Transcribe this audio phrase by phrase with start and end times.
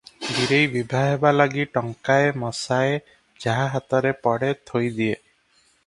[0.27, 2.97] ବୀରେଇ ବିଭା ହେବା ଲାଗି ଟଙ୍କାଏ ମସାଏ
[3.47, 5.21] ଯାହା ହାତରେ ପଡ଼େ ଥୋଇ ଦିଏ।